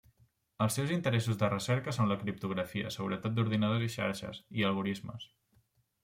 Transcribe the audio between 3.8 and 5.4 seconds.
i xarxes, i algorismes.